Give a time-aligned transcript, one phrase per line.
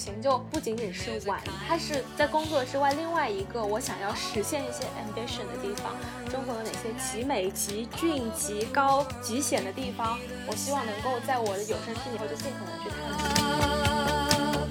[0.00, 5.94] 行就不仅仅是玩，它是在工作之外另外一个我想要实现一些 ambition 的地方。
[6.30, 10.18] 中国有哪些极美、极俊、极高、极险的地方？
[10.46, 14.68] 我希望能够在我的有生之年，后就尽可能去探索。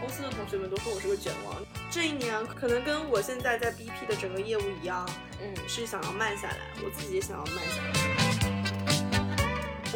[0.00, 1.54] 公司的同学们都说我是个卷王，
[1.90, 5.06] 这一年可能跟我现在在 BP 的整个业务一样，
[5.42, 8.15] 嗯，是想要慢下来，我自己也想要慢下来。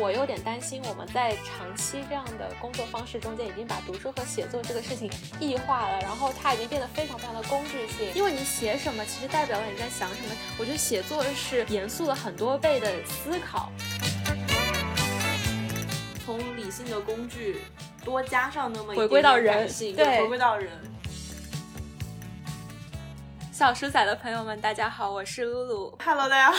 [0.01, 8.11] 我有点担心，我们在长期这样的工作方式中间，已经把读书和写作这个事情异化了，然后它已经变得非常非常的工具性。
[8.15, 10.35] 因为你写什么，其实代表了你在想什么。
[10.59, 13.71] 我觉得写作是严肃了很多倍的思考。
[16.25, 17.61] 从理性的工具
[18.03, 20.73] 多加上那么回归到人性，对，回归到人。
[23.53, 25.99] 小书仔的朋友们，大家好，我是露露。
[26.03, 26.57] Hello，大家好，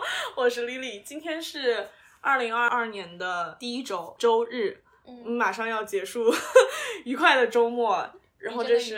[0.34, 1.02] 我是 Lily。
[1.02, 1.86] 今天是。
[2.24, 6.34] 二零二二年的第一周周日，嗯，马上要结束，
[7.04, 8.08] 愉快的周末。
[8.38, 8.96] 然后这是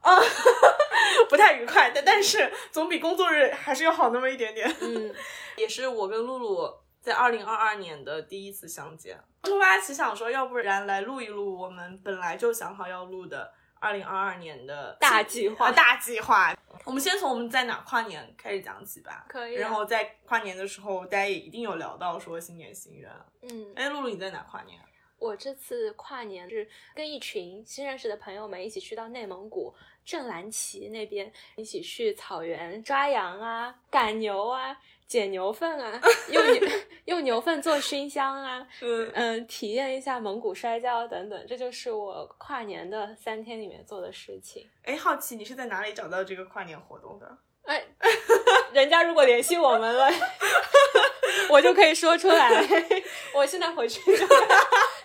[0.00, 0.12] 啊，
[1.28, 4.74] 不太愉快，但但是总比工作日还是要好那么一点点。
[4.80, 5.14] 嗯，
[5.56, 9.18] 也是我跟露露在二零二二年的第一次相见。
[9.42, 13.52] 突发奇想说，要不然来录一录我们本来就想好要录的。
[13.80, 16.54] 二零二二年的大计划，大计划。
[16.84, 19.26] 我们先从我们在哪跨年开始讲起吧。
[19.28, 19.54] 可以。
[19.54, 23.10] 然后在跨年的时候，大家也一定有聊到说新年心愿。
[23.42, 23.72] 嗯。
[23.74, 24.80] 哎，露露，你在哪跨年？
[25.18, 29.72] 我这次跨年是跟一群新认识的朋友们一起去到内蒙古
[30.04, 34.76] 正蓝旗那边，一起去草原抓羊啊，赶牛啊。
[35.12, 36.00] 捡牛粪啊，
[36.32, 36.68] 用牛
[37.04, 44.66] 用牛粪做熏香啊， 嗯嗯，体验一下蒙古摔跤等等，这就是我跨年的三天里面做的事情。
[44.84, 47.38] 哎，好奇你是在哪里找到这个跨年活动的？
[47.68, 47.84] 哎，
[48.72, 50.08] 人家如果联系我们了，
[51.50, 52.50] 我就可以说出来。
[53.34, 54.00] 我现在回去。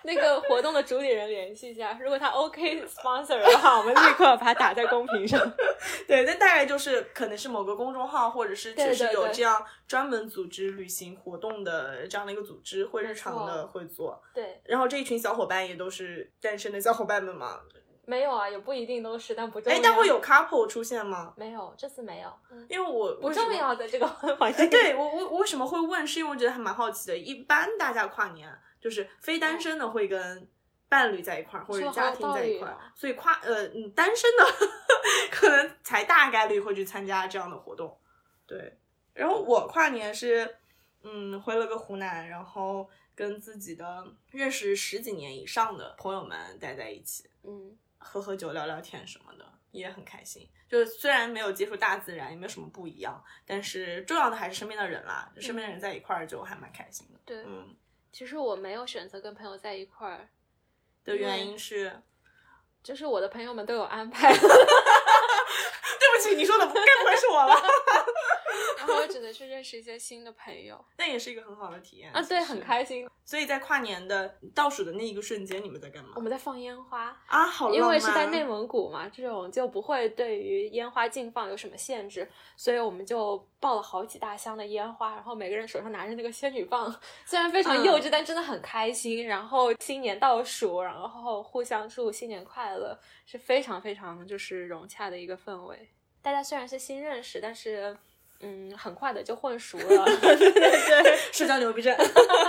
[0.04, 5.38] 那个活动的主理人联系一下，如果他 OK sponsor 的话，我们立刻把它打在公屏上。
[6.08, 14.22] 对，那大概就是可能是某个公众号，或者是确实有这样专门组织旅行活动的这样的一个组织，会日常的会做。
[14.34, 17.60] 对，然后这一群小伙伴也都是单身的小伙伴们嘛？
[18.08, 19.78] 没有啊，也不一定都是，但不重要。
[19.78, 21.34] 哎，但会有 couple 出现吗？
[21.36, 22.34] 没有，这次没有，
[22.70, 24.68] 因为我不重要的这个环境。
[24.72, 26.08] 对我，我我为什么会问？
[26.08, 27.18] 是因为我觉得还蛮好奇的。
[27.18, 28.50] 一般大家跨年。
[28.80, 30.48] 就是非单身的会跟
[30.88, 34.46] 伴侣在一块儿，或者家庭在一块儿，所以跨呃嗯单身的
[35.32, 38.00] 可能才大概率会去参加这样的活动。
[38.46, 38.78] 对，
[39.14, 40.58] 然后我跨年是
[41.02, 50.50] 嗯回了个湖南，然后跟自己的认识十几年以上的朋友们待在一起，嗯，喝喝酒聊聊天什么的也很开心。
[50.70, 57.20] 就是虽然没有接触大自然，也没有什么不一样，但是重要的还是身边的人啦，身边的人在一块儿就还蛮开心的。
[57.26, 57.76] 对，嗯。
[58.12, 60.28] 其实我没有选择跟朋友在一块儿
[61.04, 62.02] 的原因是，
[62.82, 64.34] 就是我的朋友们都有安排。
[66.00, 67.62] 对不起，你说的不该不会是我吧？
[68.98, 72.22] 我只能去认识一些新的朋友，那也是一个很好的体验啊！
[72.22, 73.08] 对，很开心。
[73.24, 76.12] 所以在跨年的倒数的那一个瞬间，你们在干嘛？
[76.16, 86.90] 我们在放烟花啊，好因为是在内蒙古嘛，这种就不会对于烟花禁放有什么限制，所以我们就抱了好几大箱的烟花，然后每个人手上拿着那个仙女棒，
[87.26, 89.28] 虽然非常幼稚，但真的很开心。
[89.28, 95.90] 然后新年倒数，然后互相祝新年快乐，是非常非常就是融洽的一个氛围。
[96.22, 97.98] 大家虽然是新认识，但是。
[98.40, 101.96] 嗯，很快的就混熟了， 对对对，社交牛逼症。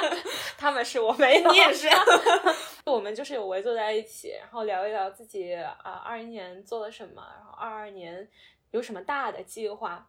[0.59, 1.89] 他们是我没有，你也是。
[2.85, 8.29] 我们就是有围坐在一起，然后聊一聊自己啊，二一年做了什么，然后二二年
[8.73, 10.09] 有什么大的计划。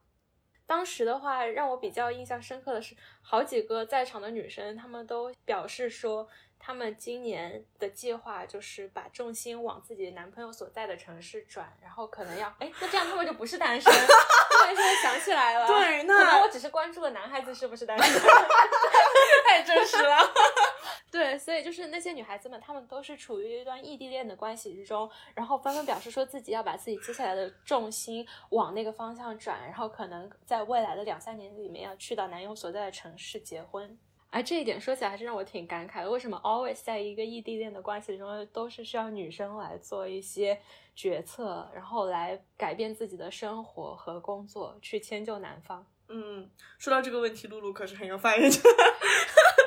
[0.66, 6.28] 当时的话，让我比较印象深刻的是，好几个在场的女生，她们都表示说。
[6.60, 13.92] 他们今年的计划就是把重心往自己男朋友所在的城市转，然后可能要哎，那这样他们就不是单身。
[13.92, 18.22] 突然间想起来了， 对，那可能我只是关注了男孩子是不是单身，
[19.48, 20.18] 太真实了。
[21.10, 33.98] 对，所以就是那些女孩子们，她们都是处于一段异地恋的关系之中，然后纷纷表示说自己要把自己接下来的重心往那个方向转，然后可能在未来的两三年里面要去到男友所在的城市结婚。
[34.30, 36.10] 哎，这一点说起来还是让我挺感慨的。
[36.10, 40.60] 为什么 always 在一个异地恋的关系中，都是需要女生来做一些
[40.96, 45.84] 决策，然后来改变自己的生活和工作，去迁就男方？
[46.10, 46.48] 嗯，
[46.78, 48.62] 说到这个问题，露露可是很有发言权。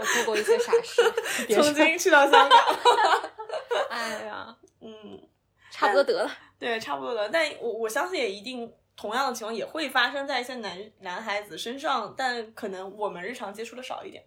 [0.01, 1.03] 我做过一些傻事，
[1.55, 2.59] 从京去到香港。
[3.91, 5.29] 哎呀，嗯，
[5.73, 6.31] 差不多得了。
[6.59, 7.29] 对，差不多得。
[7.29, 14.25] 但我我相信也一定同样的情况也会发生在一些男男孩子身上，但可能我们日常接触的少一点。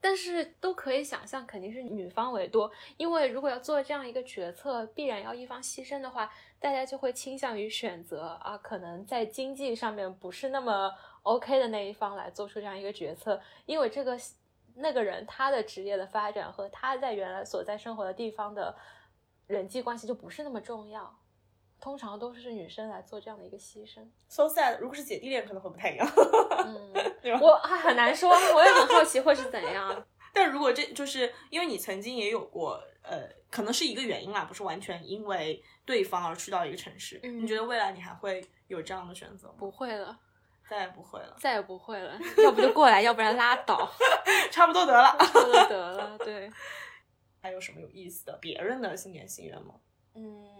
[0.00, 10.92] 但是都可以想象，肯定是女方为多，因为如果要做这样一个决策，必然要一方牺牲的话，大家就会倾向于选择啊，可能在经济上面不是那么
[11.22, 14.16] OK 的那一方来做出这样一个决策，因为这个
[14.76, 18.76] 那个人他的职业的发展和他在原来所在生活的地方的
[19.48, 21.17] 人际关系就不是那么重要。
[21.80, 24.78] 通常都是女生来做这样的一个牺牲，so sad。
[24.78, 26.08] 如果是姐弟恋，可能会不太一样。
[26.66, 26.92] 嗯，
[27.40, 30.06] 我还很难说，我也很好奇会是怎样。
[30.34, 37.18] 但如果这就是因为你曾经也有过，呃，可能是一个原因啦，不是完全因为对方而去到一个城市。
[37.22, 39.54] 你觉得未来你还会有这样的选择吗？
[39.56, 40.18] 不会了，
[40.68, 42.18] 再也不会了，再也不会了。
[42.42, 43.88] 要不就过来，要不然拉倒，
[44.50, 46.18] 差不多得了，差不多得了。
[46.18, 46.52] 对，
[47.40, 49.74] 还有什么有意思的别人的新年心愿吗？
[50.14, 50.57] 嗯。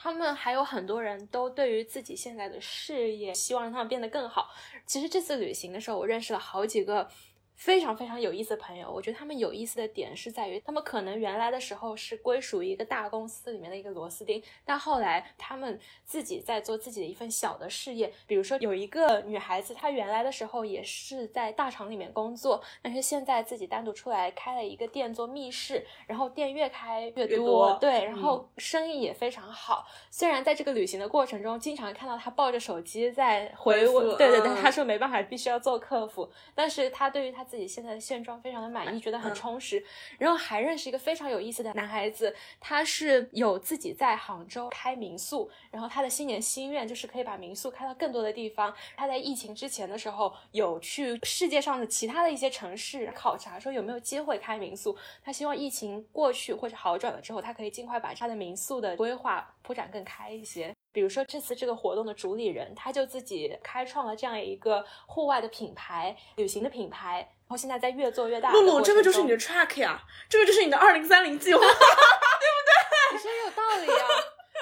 [0.00, 4.50] 他们还有很多人都对于自己现在的事业，希望让他们变得更好。
[4.86, 7.08] 其实这次旅行的时候，我认识了好几个。
[7.58, 18.12] 非常非常有意思的朋友，我觉得他们有意思的点是在于，他们可能原来的时候是归属于一个大公司里面的一个螺丝钉，但后来他们自己在做自己的一份小的事业。
[18.28, 29.84] 比如说有一个女孩子，她原来的时候也是在大厂里面工作，但是现在自己单独出来开了一个店做密室，然后店越开越多，对，然后生意也非常好。
[30.12, 37.47] 虽然在这个旅行的过程中，经常看到她抱着手机在回我，对对对，她说没办法，必须要做客服，但是她对于她。
[37.48, 39.82] 自己现在的现状非常的满意，觉得很充实。
[40.18, 48.72] 然后还认识一个非常有意思的男孩子，他是有自己在杭州开民宿，然后他的新年心愿就是可以把民宿开到更多的地方。
[48.96, 54.96] 他在疫情之前的时候有去世界上的其他的一些城市考察，说有没有机会开民宿。
[55.24, 60.74] 他希望疫情过去或者好转了之后，他可以尽快把他的民宿的规划铺展更开一些。
[60.90, 68.50] 比如说这次这个活动的主理人，他就自己开创了这样一个户外的品牌，旅行的品牌，然后现在在越做越大。
[68.50, 73.12] 露露，这个就是你的 track 呀，这个就是你的二零三零计划， 对不对？
[73.12, 74.06] 你说有道理啊，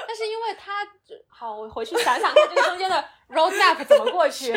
[0.06, 0.87] 但是因为他
[1.29, 4.53] 好，我回去想想看这个中间的 road map 怎么过去。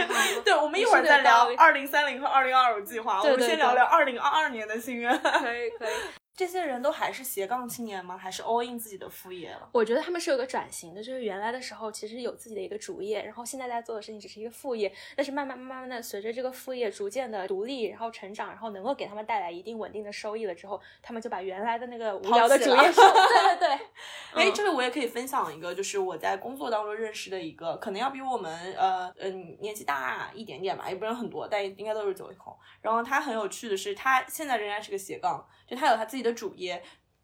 [0.46, 5.12] 对，我们一会儿再聊二零三零和二零二五计划，我们先聊聊二零二二年的心愿。
[5.20, 5.94] 可以，可以。
[6.40, 8.18] 这些人都还是斜杠青年吗？
[8.18, 9.68] 还是 all in 自己的副业了？
[9.74, 23.80] 我觉得他们是有个转型的，就是原来的时候其实有自己的一个主业，然后现在在做的事情只是一个副业，但是慢慢慢慢的随着这个副业逐渐的独立，然后成长，然后能够给他们带来一定稳定的收益了之后，他们就把原来的那个无聊的主业， 对对对。
[24.34, 32.58] 哎，这个我也可以分享一个，就是我在工作当中认识的一个，可能要比我们呃嗯年纪大一点点吧，也不是很多，但应该都是九零后。
[32.82, 35.46] 然后他很有趣的是，他现在仍然是个斜杠。
[35.68, 36.84] 就他有他自己的主业，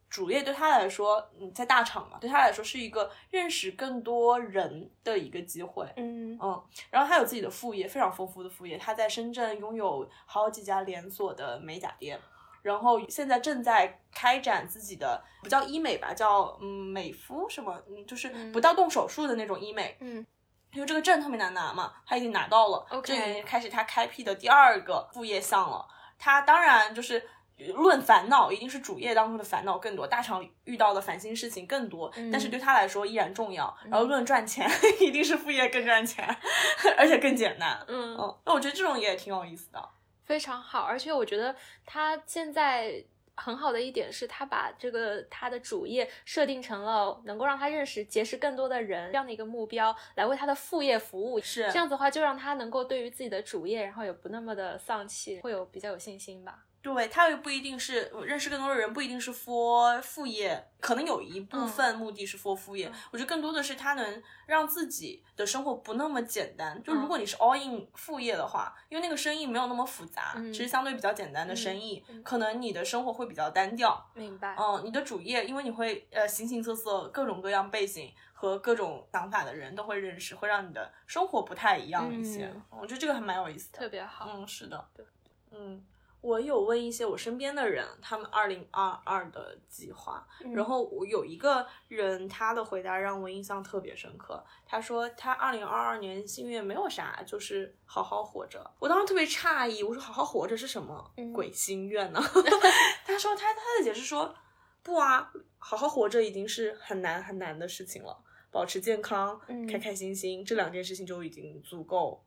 [0.10, 6.64] 主业对他来说，嗯，在大厂嘛，对他来说是一个认识更多人的一个机会，嗯嗯。
[6.90, 8.78] 然后他有自己的副业，非常丰富的副业。
[8.78, 12.18] 他在深圳拥有好几家连锁的美甲店，
[12.62, 20.26] 然后现在正在开展自己的不叫医美吧，叫嗯美肤什么，嗯，就是不到动手术的那种医美，嗯。
[20.72, 25.86] 因为这个证特别难拿嘛，他已经拿到了，OK，已经开始他开辟的第二个副业项了。
[26.18, 27.30] 他当然就是。
[27.74, 33.76] 论烦恼，一定是主业当中的烦恼更多，大厂遇到的烦心事情更多，但是对他来说依然重要。
[33.90, 34.70] 然后论赚钱，
[35.00, 36.28] 一定是副业更赚钱，
[36.98, 37.84] 而且更简单。
[37.88, 38.16] 嗯，
[38.46, 39.90] 那我觉得这种也挺有意思的，
[40.26, 40.82] 非常好。
[40.82, 41.56] 而且我觉得
[41.86, 43.04] 他现在
[43.38, 51.40] 很好的一点是他把这个他的主业设定成了能够让他认识、结识更多的人这样的一个目标，来为他的副业服务。
[51.40, 56.60] 是这样子的话，就让他能够对于自己的主业，然后也不那么的丧气，会有比较有信心吧。
[56.94, 62.92] 对他又不一定是认识更多的人，不一定是 for 副业，可能有一部分目的是 for 副业。
[63.12, 66.82] 我觉得更多的是他能让自己的生活不那么简单。
[66.84, 74.08] 就如果你是 all in 副业的话，因为那个生意没有那么复杂，其实相对比较简单的生意，可能你的生活会比较单调。
[74.14, 74.56] 明白。
[74.60, 82.54] 嗯，你的主业，因为你会呃形形色色、各种各样背景和各种想法的人都会认识，会让你的生活不太一样一些。
[82.70, 84.30] 我觉得这个还蛮有意思的，特别好。
[84.30, 84.88] 嗯，是的。
[84.96, 85.04] 对，
[85.52, 85.84] 嗯。
[86.26, 94.44] 我有问一些我身边的人，他们二零二二的计划，然后我有一个人，他的回答让我印象特别深刻。
[94.66, 98.60] 他说他二零二二年心愿没有啥，就是好好活着。
[98.80, 102.20] 我当时特别诧异，我说好好活着是什么鬼心愿呢？
[103.06, 104.34] 他说他他的解释说
[104.82, 108.18] 不啊，好好活着已经是很难很难的事情了，
[108.50, 109.40] 保持健康，
[109.70, 112.25] 开开心心，这两件事情就已经足够。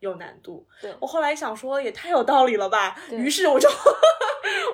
[0.00, 3.68] 有难度，对我后来想说也太有道理了吧，于是我就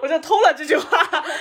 [0.03, 0.99] 我就偷了这句话，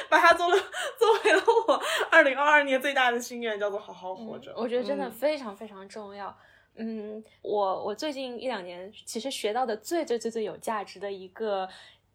[0.10, 0.58] 把它做了
[0.98, 4.54] 作为了我二零二二年最大的心愿，叫做好好活着。
[4.56, 6.36] 我觉得真的非常非常重要。
[6.76, 11.68] 嗯，我我最近一两年其实学到的最最最最有价值的一个。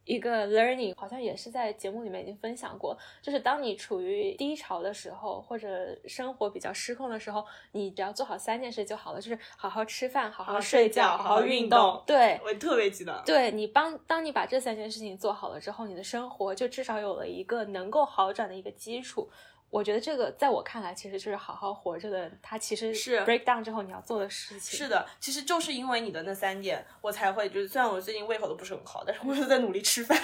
[0.09, 12.03] 一个 learning，好像也是在节目里面已经分享过，就是当你处于低潮的时候，或者生活比较失控的时候，你只要做好三件事就好了，就是好好吃饭，好好睡觉，好好运动。
[12.07, 13.23] 对，我特别记得。
[13.27, 19.29] 对你帮，当你把这三件事情做好了之后，你的生活就至少有了一个能够好转的一个基础。
[19.71, 22.31] 我觉得这个在我看来，其实就是好好活着的。
[22.43, 24.79] 它其实是 break down 之后你要做的事情。
[24.79, 30.19] 是的，其实就是因为你的那三点，我才会就是虽然我最近胃口都不是很好，但是我又在努力吃饭，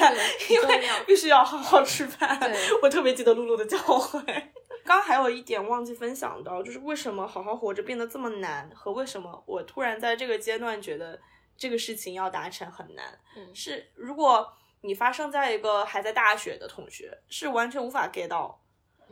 [0.48, 2.40] 因为必须要好好吃饭。
[2.82, 4.24] 我特别记得露露的教诲。
[4.86, 11.18] 刚刚还有一点忘记分享到，就是为什么好好活着变得这么难，和为什么我突然在这个阶段觉得
[11.56, 13.18] 这个事情要达成很难。
[13.36, 14.50] 嗯，是如果
[14.82, 18.60] 你发生在一个还在大学的同学，是完全无法 get 到。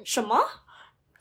[0.05, 0.37] 什么？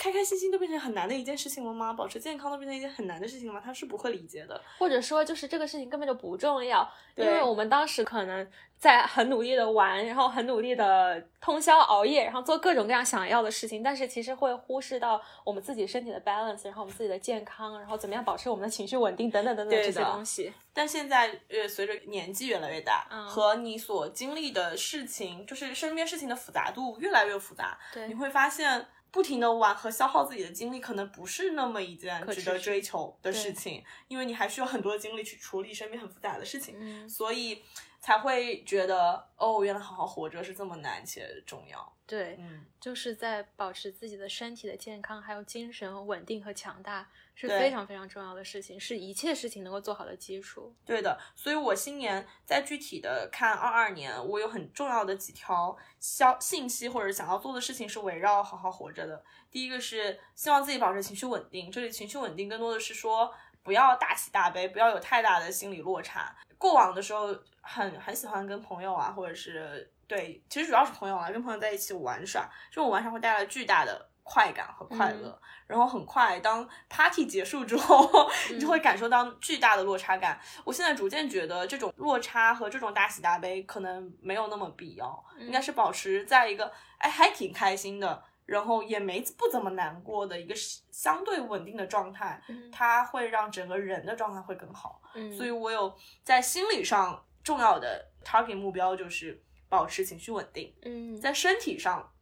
[0.02, 1.94] 开开心心都变成很难的一件事情了吗？
[1.94, 3.62] 保持健康都变成一件很难的事情了吗？
[3.64, 4.60] 他是不会理解的。
[4.80, 20.52] 或者说，就是这个事情根本就不重要，因为我们当时可能在很努力的玩，然后很努力的通宵熬夜，然后做各种各样想要的事情，但是其实会忽视到我们自己身体的 balance，然后我们自己的健康，然后怎么样保持我们的情绪稳定等等等等这些东西。
[20.74, 28.88] 但现在，呃，随着年纪越来越大，和你所经历的事情，就是身边事情的复杂度越来越复杂，对，你会发现。
[29.12, 37.62] 不停的玩和消耗自己的精力，可能不是那么一件值得追求的事情，因为你还需要很多精力去处理身边很复杂的事情，所以
[38.00, 41.94] 才会觉得哦，原来好好活着是这么难且重要。
[42.08, 47.10] 对，嗯，就是在保持自己的身体的健康，还有精神稳定和强大。
[47.48, 50.74] 是非常非常重要的事情，是一切事情能够做好的基础。
[50.86, 59.24] 对的，所以我新年在具体的看二二年，我有很重要的几条消信息或者想要做的事情是围绕好好活着的。
[59.50, 63.34] 第一个是希望自己保持情绪稳定，这里情绪稳定更多的是说
[63.64, 66.36] 不要大喜大悲，不要有太大的心理落差。
[66.58, 74.11] 过往的时候很很喜欢跟朋友啊，或者是对，其实主要是朋友啊，跟朋友在一起玩耍，这种玩耍会带来巨大的。
[74.24, 80.40] 快感和快乐，然后很快，当 party 结束之后， 你就会感受到巨大的落差感。
[80.64, 90.54] 我现在逐渐觉得，这种落差和这种大喜大悲可能没有那么必要，应该是保持在一个哎还挺开心的，然后也没不怎么难过的一个
[90.92, 95.02] 相对稳定的状态，它会让整个人的状态会更好。
[95.36, 100.74] 所以我有在心理上重要的 target 目标就是保持情绪稳定。
[100.84, 102.14] 嗯，在身体上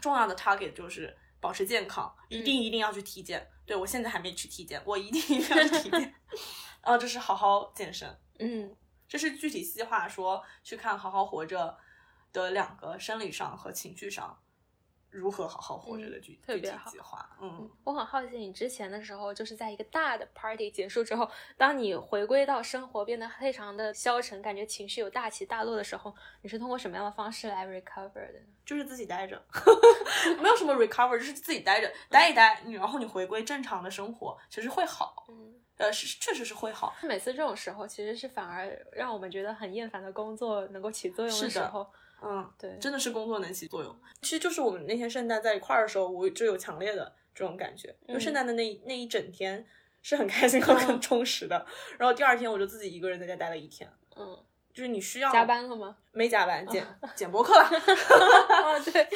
[0.00, 1.16] 重要的 target 就是。
[1.40, 3.48] 保持健康，一定一定要去体检。
[3.66, 6.14] 对我现在还没去体检，我一定 一定要去体检。
[6.82, 8.74] 然后这是好好健身，嗯，
[9.06, 11.76] 这是具体细化说去看好好活着
[12.32, 14.38] 的两个生理上和情绪上。
[15.18, 17.28] 如何好好活着的具具体计划？
[17.40, 28.40] 嗯，我很好奇，你之前的时候，就是在一个大的 party 结束之后，当你回归到生活，变得非常的消沉，感觉情绪有大起大落的时候，你是通过什么样的方式来 recover 的？
[28.64, 29.42] 就是自己待着，
[30.40, 35.26] 没有什么 recover，就是自己待着，待一待，然后你回归正常的生活，其实会好。
[35.28, 36.94] 嗯，呃，是确实是会好。
[37.02, 41.90] 每次这种时候，其实是反而让我们觉得很厌烦的工作能够起作用的时候。
[42.20, 43.96] 嗯，对，真的是工作能起作用。
[44.20, 47.94] 其实就是我们那天圣诞在一块儿的时候，我就有强烈的这种感觉。
[48.06, 49.64] 因为圣诞的那那一整天
[50.02, 51.64] 是很开心和很充实的。
[51.96, 53.88] 然后第二天我就自己一个人在家待了一天。
[54.16, 54.36] 嗯，
[54.74, 55.96] 就是你需要加班了吗？
[56.10, 56.84] 没加班，剪
[57.14, 57.70] 剪博客了。
[58.84, 59.08] 对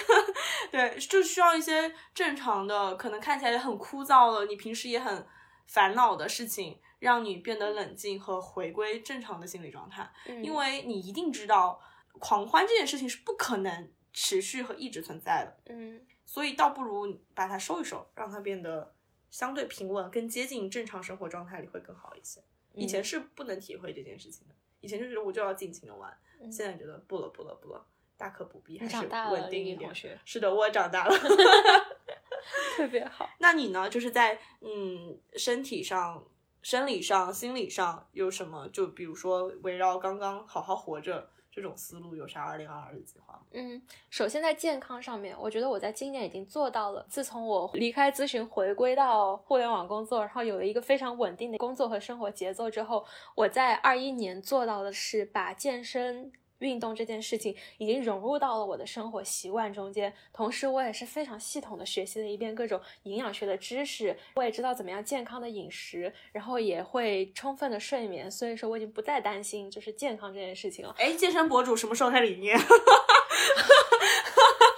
[0.71, 5.26] 对，就需要一些正常的，可能看起来很枯燥的，你平时也很
[5.66, 10.09] 烦恼的事情，让你变得冷静和回归正常的心理状态。
[10.40, 11.80] 因为你一定知道。
[12.19, 18.95] 狂欢这件事情是不可能持续和一直存在的，嗯，所以倒不如把它收一收，让它变得
[19.31, 22.40] 相对平稳，更接近正常生活状态里会更好一些。
[22.75, 27.85] 以前是不能体会这件事情的，以前就觉得我就要尽情的玩，现在觉得不了不了不了，
[28.16, 29.92] 大可不必，还是稳定一点。
[30.25, 31.14] 是的，我长大了
[32.76, 33.28] 特别好。
[33.38, 33.88] 那你呢？
[33.90, 36.26] 就是在嗯身体上、
[36.62, 38.69] 生理上、心理上有什么？
[38.69, 41.31] 就比如说围绕刚刚好好活着。
[41.52, 43.42] 这种思路有啥二零二二的计划吗？
[43.52, 47.04] 嗯，首先在健康上面，我觉得我在今年已经做到了。
[47.11, 53.04] 自从我离开咨询，回归到互联网工作，然后有了一个非常稳定的工作和生活节奏之后，
[53.35, 56.32] 我在二一年做到的是把健身。
[56.62, 70.95] 运动这件事情已经融入到了我的生活习惯中间，同时我也是非常系统的学习了一遍各种营养学的知识，我也知道怎么样健康的饮食，然后也会充分的睡眠，所以说我已经不再担心就是健康这件事情了。
[70.99, 72.57] 哎，健身博主什么时候开始营业？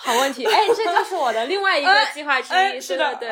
[0.00, 2.80] 好问题，哎，这就是我的另外一个计划之一。
[2.82, 3.30] 是的，对，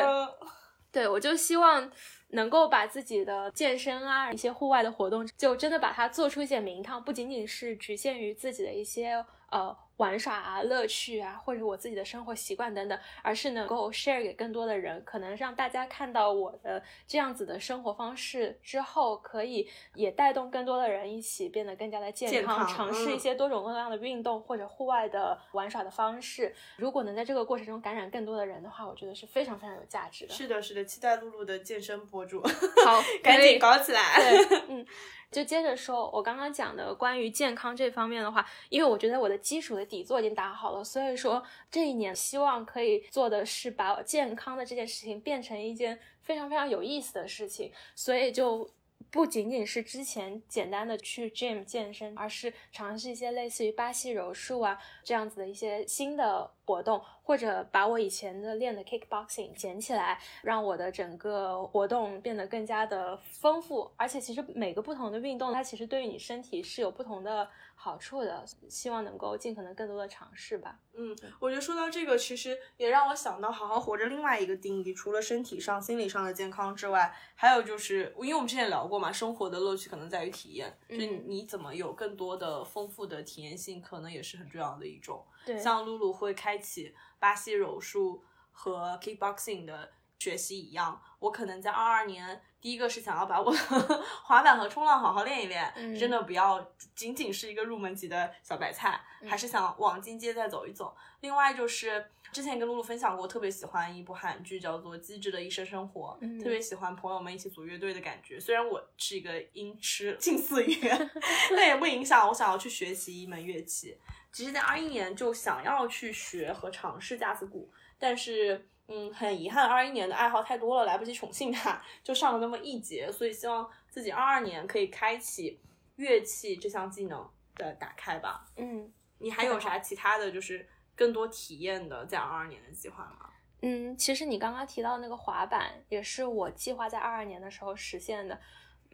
[0.91, 1.91] 对我就希望。
[2.33, 9.75] 能够把自己的健身啊一些户外的活动，就真的把它做出一些名堂，不仅仅是局限于自己的一些呃。
[9.97, 26.55] 玩耍啊，乐趣啊，或者我自己的生活习惯等等，而是能够 share 给更多的人，可能让大家看到我的这样子的生活方式之后，可以也带动更多的人一起变得更加的健康，尝试一些多种各样的运动或者户外的玩耍的方式。
[26.77, 30.33] 如果能在这个过程中感染更多的人的话，我觉得是非常非常有价值的。
[30.33, 34.15] 是的，是的，期待露露的健身博主，好， 赶紧搞起来。
[34.17, 34.85] 对， 嗯。
[35.31, 48.69] 就接着说，我刚刚讲的关于健康这方面的话，因为我觉得我的基础的底座已经打好了，所以说这一年希望可以做的是把健康的这件事情变成一件非常非常有意思的事情，所以就。
[49.11, 63.91] 不仅仅是之前简单的去 gym 健身，而是尝试一些类似于巴西柔术啊这样子的一些新的活动，或者把我以前的练的 kickboxing 捡起来，让我的整个活动变得更加的丰富。
[63.97, 67.49] 而且其实每个不同的运动，它其实对于你身体是有不同的。
[67.75, 70.79] 好处的，希望能够尽可能更多的尝试吧。
[70.93, 85.21] 嗯，我觉得说到这个，其实也让我想到好好活着另外一个定义，除了身体上、心理上的健康之外，还有就是，因为我们之前聊过嘛，生活的乐趣可能在于体验，就你怎么有更多的丰富的体验性，可能也是很重要的一种。
[85.45, 89.91] 对，像露露会开启巴西柔术和 kickboxing 的
[90.23, 92.41] 学习一样，我可能在二二年。
[92.61, 93.57] 第一个是想要把我的
[94.23, 96.65] 滑板和冲浪好好练一练，真的不要
[96.95, 100.95] 仅仅是一个入门级的小白菜，还是想往进阶再走一走。
[101.19, 108.39] 另外就是之前跟露露分享过，特别喜欢一部韩剧，叫做《机智的医生生活》，特别喜欢朋友们一起组乐队的感觉。
[108.39, 110.73] 虽然我是一个音痴近似于，
[111.53, 113.99] 但也不影响我想要去学习一门乐器。
[114.31, 118.69] 其实，在二一年就想要去学和尝试架子鼓，但是。
[118.87, 123.11] 嗯，很遗憾，二一年的爱好太多了，来不及宠幸它，就上了那么一节。
[123.11, 125.59] 所以希望自己二二年可以开启
[125.95, 128.45] 乐器这项技能的打开吧。
[128.57, 133.29] 嗯，你还有啥其他的就是更多体验的在二二年的计划吗？
[133.61, 138.37] 嗯，其实你刚刚提到那个滑板，也是我计划在二二年的时候实现的。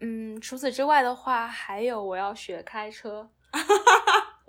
[0.02, 3.32] 嗯，除此之外的话，还有我要学开车。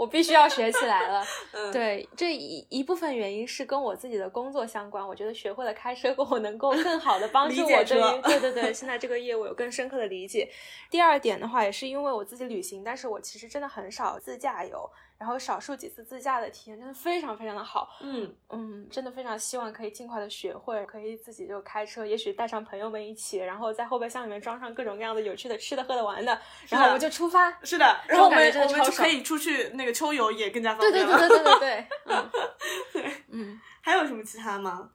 [0.00, 1.22] 我必须要学起来了。
[1.70, 5.06] 对，这一一部分原因是跟我自己的工作相关。
[5.06, 10.48] 我觉得学会了开车过后，能够更好的帮助我对于对对对现在这个业务有更深刻的理解。
[10.90, 14.90] 第二点的话，也是因为我自己旅行，但是我其实真的很少自驾游。
[15.20, 27.50] 然后少数几次自驾的体验真的非常非常的好，嗯嗯，真的非常希望可以尽快的学会，可以自己就开车，也许带上朋友们一起，然后在后备箱里面装上各种各样的有趣的吃的喝的玩的，然后我们就出发。
[27.62, 31.18] 是的，然后我们我们就可以出去那个秋游也更加方便了。
[31.18, 34.90] 对对对 对对对对，嗯嗯，还有什么其他吗？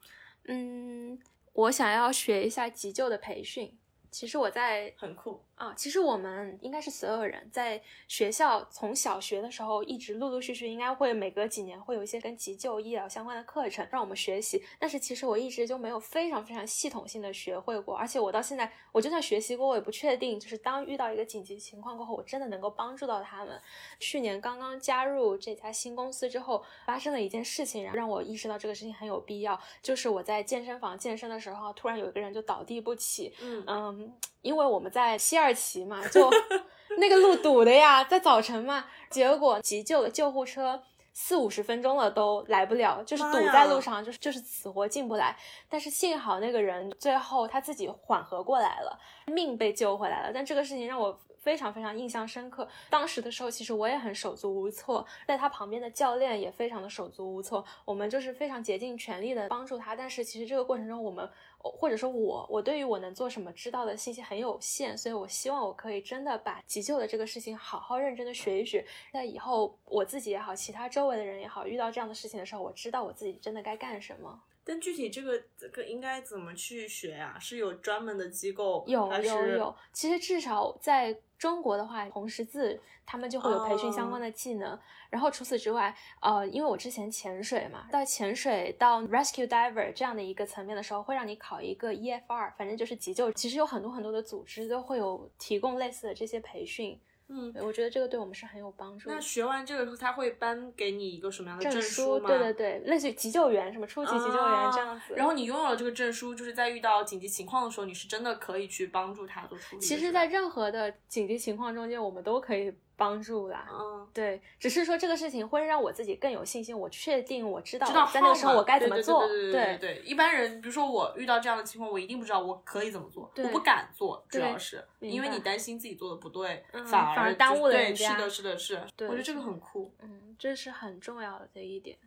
[0.48, 1.20] 嗯，
[1.54, 3.78] 我想要学一下急救的培训。
[4.16, 5.74] 其实我在很酷啊！
[5.76, 14.64] 其实我们应该是所有人在学校从小学的时候一直陆陆续续，应该会每隔几年会有一些跟急救医疗相关的课程让我们学习。
[14.80, 23.62] 但是其实我一直就没有非常非常系统性的学会过，而且我到现在我就算学习过，我也不确定就是当遇到一个紧急情况过后，我真的能够帮助到他们。
[24.00, 34.05] 去年刚刚加入这家新公司之后，发生了一件事情，让我意识到这个事情很有必要，就是我在健身房健身的时候，突然有一个人就倒地不起，嗯嗯。
[34.42, 36.30] 因为我们在西二旗嘛，就
[36.98, 45.38] 那个路堵的呀，在早晨嘛，结果急救的救护车四五十分钟了都来不了，就是堵在路上，就是就是死活进不来。
[45.70, 50.32] 但是幸好那个人最后他自己缓和过来了，命被救回来了。
[50.34, 51.20] 但这个事情让我。
[51.46, 52.68] 非常非常印象深刻。
[52.90, 57.64] 当时的时候，其实我也很手足无措，在他旁边的教练也非常的手足无措。
[57.86, 61.30] 我们就是非常竭尽全力的帮助他，但是其实这个过程中，我们
[61.72, 68.86] 或者说我，我对于我能做什么知道的信息很有限，所以我希望我可以真的把急救的这个事情好好认真的学一学。
[69.12, 74.42] 在以后我自己也好，其他周围的人也好，遇到这样的事情的时候，我知道我自己真的该干什么。
[74.66, 77.38] 但具体这个这个应该怎么去学呀？
[77.40, 78.84] 是有专门的机构？
[78.88, 79.76] 有有有。
[79.94, 84.78] 其实至少在中国的话，红十字他们就会有培训相关的技能。
[85.12, 93.32] 然后除此之外，呃，因为我之前潜水嘛，到潜水到 rescue diver 这样的一个层面的时候，会让你考一个 EFR，反正就是急救。
[93.34, 97.00] 其实有很多很多的组织都会有提供类似的这些培训。
[97.28, 99.10] 嗯，我觉得这个对我们是很有帮助。
[99.10, 102.30] 那学完这个，他会颁给你一个什么样的证书吗？
[102.30, 105.16] 对对对，类似于急救员，什么初级急救员这样子。
[105.16, 109.82] 然后你拥有了这个证书，就是在遇到紧急情况的时候，你是真的可以去帮助他做处理。
[109.82, 113.68] 其实，在任何的紧急情况中间，我们都可以帮助啦。
[113.72, 119.28] 嗯，对，只是说这个事情会让我自己更有信心，我确定我知道知道在那个时候我该怎么做。
[119.28, 128.12] 对对对对对，一般人比如说我遇到这样的情况，我一定不知道我可以怎么做，我不敢做，主要是因为你担心自己做的不对，反而耽误了人家。
[128.12, 129.94] 是的，是的，是，我觉得这个很酷。
[130.02, 131.98] 嗯，这是很重要的一点。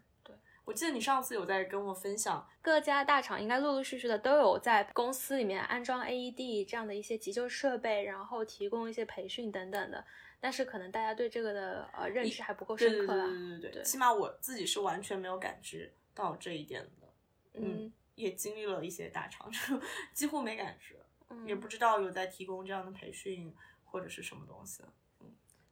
[0.64, 10.05] 我记得你上次有在跟我分享，各家大厂应该陆陆续续的都有在公司里面安装 AED 这样的一些急救设备，然后提供一些培训等等的。
[10.40, 13.27] 但是可能大家对这个的呃认知还不够深刻啦。
[13.27, 17.09] 对对对对，起码我自己是完全没有感知到这一点的。
[17.55, 19.81] 嗯，也经历了一些大厂，就
[20.12, 20.96] 几乎没感知，
[21.44, 23.53] 也不知道有在提供这样的培训
[23.85, 24.83] 或者是什么东西。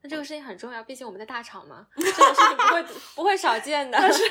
[0.03, 2.83] 那这个事情很重要，毕竟我们在大厂嘛， 这个事情不会
[3.15, 3.97] 不会少见的。
[3.99, 4.23] 但是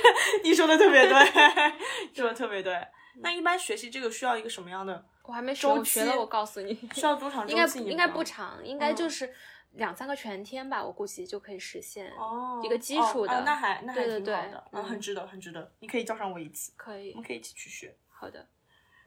[0.44, 1.16] 你说的特别对，
[2.14, 2.74] 说的特别对。
[3.18, 5.06] 那一般学习这个需要一个什么样的？
[5.24, 6.74] 我还没学，学了我告诉你。
[6.94, 7.46] 需要多长？
[7.50, 9.34] 应该应该不长，应该就是
[9.72, 12.12] 两三个全天吧，我估计就可以实现。
[12.12, 15.72] 哦，一个基础的，那还那还挺好的，嗯，很值得，很值得。
[15.80, 17.96] 你可以叫上我一起，可以，我们可以一起去学。
[18.10, 18.48] 好的。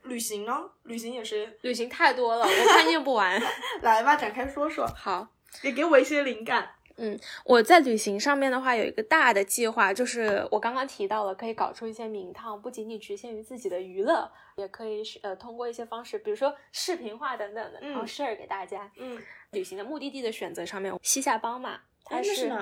[0.04, 0.52] 旅行呢？
[0.84, 3.40] 旅行也是，旅行太多了，我看念不完。
[3.82, 4.86] 来吧，展开说说。
[4.96, 5.28] 好，
[5.62, 6.70] 也给我一些灵感。
[6.98, 18.90] 嗯，我在旅行上面的话有一个大的计划，就是我刚刚提到了，可以搞出一些名堂，不仅仅局限于自己的娱乐，也可以是呃通过一些方式，比如说视频化等等的，然后 share 给大家。
[18.96, 22.52] 嗯，旅行的目的地的选择上面，西夏邦嘛，它是。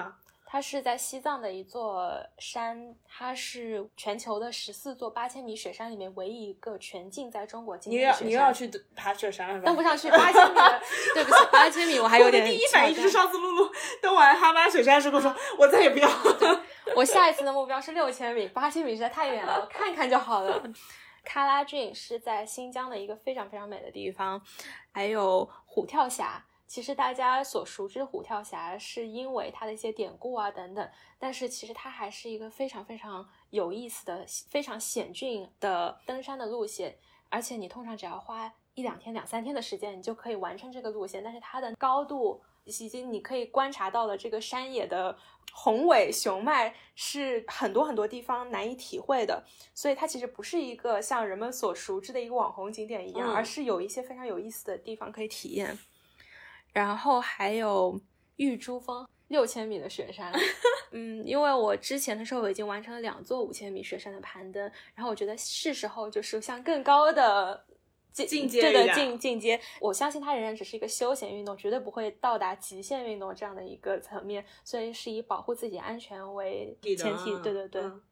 [0.57, 8.27] 它是在西藏的一座山，它是全球的十四座八千米雪山里面唯一一个全境在中国境内雪山。
[8.27, 9.62] 你又要去爬雪山了？
[9.66, 10.59] 登不上去八千米，
[11.12, 12.42] 对不起，八千米我还有点。
[12.42, 16.09] 第一反应是上次露露登完哈巴雪山之后说， 我再也不要。
[16.97, 20.62] 我下一次的目标是六千米，八千米实在太远了，我看看就好了。
[21.23, 24.40] 喀拉峻是在新疆的一个非常非常美的地方，
[24.90, 26.42] 还有虎跳峡。
[26.66, 36.98] 其实大家所熟知虎跳峡，是因为它的一些典故啊等等，但是其实它还是一个非常非常有意思的、非常险峻的登山的路线，
[37.29, 41.22] 而且你通常只要花一两天、两三天的时间，你就可以完成这个路线。
[41.22, 45.16] 但是它的高度以及你可以观察到的这个山野的
[45.52, 49.44] 宏伟雄迈，是很多很多地方难以体会的。
[49.72, 55.79] 所以它其实不是一个像人们所熟知的一个网红景点一样，而是有一些非常有意思的地方可以体验。
[56.77, 57.99] 然后还有
[58.37, 60.31] 玉珠峰六千米的雪山，
[60.93, 64.62] 嗯，因为我之前的时候已经完成了两座五千米雪山的攀登，
[64.95, 67.65] 然后我觉得是时候就是向更高的
[68.12, 69.59] 进阶的进进阶。
[69.81, 77.35] 我相信它仍然只是一个休闲运动，绝对不会到达极限运动这样的一个层面，所以是以保护自己安全为前提。
[77.43, 77.81] 对对对。
[77.81, 78.03] 嗯，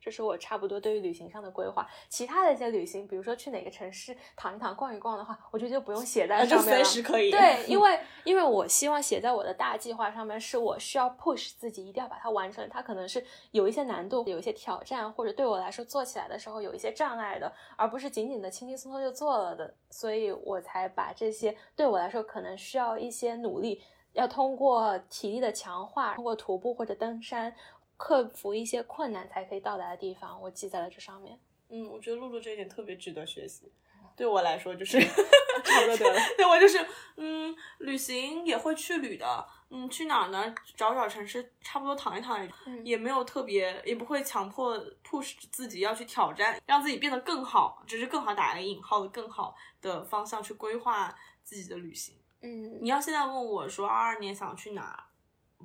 [0.00, 1.86] 这是我差不多对于旅行上的规划。
[2.08, 6.84] 其他的一些旅行，比如说去哪个城市躺一躺、逛一逛的话，我觉得就不用写在上面了。
[6.84, 7.30] 随时可以。
[7.30, 12.68] 对， 因为因为我希望写在我的大计划上面，是我需要 push 自己，一定要把它完成。
[12.68, 19.74] 它可能是有一些难度、有一些挑战，或者对我来说做起来的时候有一些障碍的，而不是仅仅的轻轻松松就做了的。
[19.90, 27.54] 所以我才把这些对我来说可能需要一些努力，要通过体力的强化，通过徒步或者登山。
[27.98, 31.38] 克服一些困难才可以到达的地方，我记在了这上面。
[31.68, 33.70] 嗯，我觉得露露这一点特别值得学习。
[34.16, 34.98] 对我来说，就是
[35.62, 36.20] 差不多对了。
[36.36, 36.84] 对我就是，
[37.16, 39.46] 嗯，旅行也会去旅的。
[39.70, 40.54] 嗯，去哪儿呢？
[40.74, 42.48] 找找城市，差不多躺一躺，
[42.84, 52.16] 也没有特别，也不会强迫 push 自己要去挑战，让自己变得更好，只是更好打个引号的更好的方向去规划自己的旅行。
[52.40, 55.04] 嗯，你要现在问我说，二二年想去哪？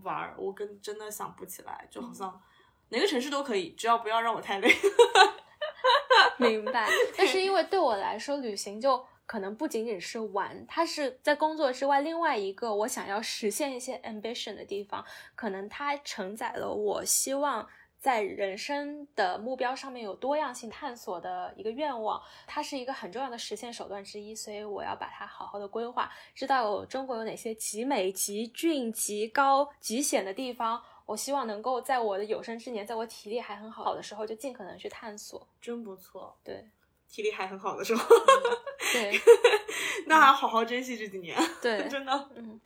[0.02, 2.42] 玩儿，我跟真的想不起来，就好像
[2.90, 4.70] 哪个城市都可以，只要不要让我太累。
[6.38, 6.90] 明白。
[7.16, 17.68] 但是因为对我来说，旅行就可能不仅仅是玩，它是在工作之外另外一个我想要实现一些 ambition 的地方，可能它承载了我希望。
[18.04, 35.48] 在人生的目标上面有多样性探索的一个愿望，它是一个很重要的实现手段之一，所以我要把它好好的规划，知道中国有哪些极美、极俊、极高、极险的地方，我希望能够在我的有生之年，在我体力还很好的时候，就尽可能去探索。
[35.62, 36.68] 真不错，对，
[37.08, 38.06] 体力还很好的时候，
[38.92, 39.18] 对，
[40.08, 42.60] 那还好好珍惜这几年，对， 真的，嗯。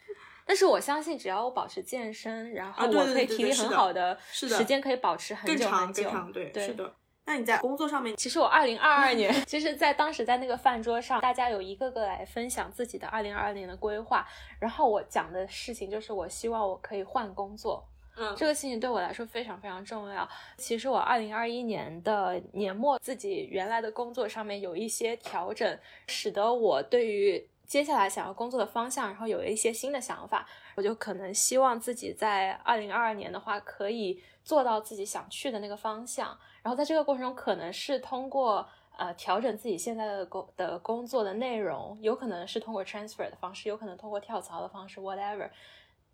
[0.47, 6.09] 但是我相信，只要我保持健身，然后我可以体力很好的时间，可以保持很久很久。
[6.33, 6.93] 对，是的。
[7.25, 14.25] 那你在工作上面，其实我二零二二年， 其实，在当时在那个饭桌上，大家有一个个来分享自己的二零二二年的规划，
[14.61, 17.85] 然后我讲的事情就是，我希望我可以换工作。
[18.15, 20.27] 嗯，这个事情对我来说非常非常重要。
[20.55, 27.49] 其实我二零二一年的年末，自己原来的工作上面有一些调整，使得我对于。
[27.67, 36.27] 接下来想要工作的方向，然后有了一些新的想法，我就可能希望自己在二零二二年的话，可以做到自己想去的那个方向。
[36.63, 45.49] 然后在这个过程中，可能是通过呃调整自己现在的工的工作的内容，有可能是通过 transfer 的方式，有可能通过跳槽的方式，whatever。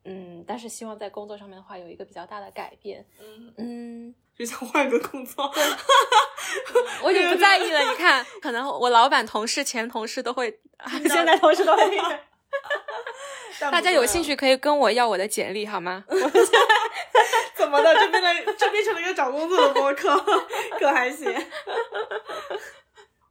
[0.06, 3.06] 嗯，但是希望在工作上面的话有一个比较大的改变。
[3.22, 5.50] 嗯，嗯，就想换个工作。
[7.04, 7.80] 我已经不在意了。
[7.89, 10.60] 你看，可能我老板、同事、前同事都会，
[11.08, 12.00] 现在同事都会
[13.72, 16.04] 大家有兴趣可以跟我要我的简历好吗？
[17.56, 17.94] 怎么的？
[17.96, 20.16] 就变得就变成了一个找工作的播客，
[20.80, 21.34] 可还行。